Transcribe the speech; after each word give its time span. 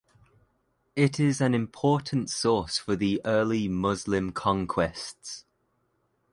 It 0.95 1.19
is 1.19 1.41
an 1.41 1.53
important 1.53 2.31
source 2.31 2.79
for 2.79 2.95
the 2.95 3.21
early 3.23 3.67
Muslim 3.67 4.31
conquests. 4.31 5.45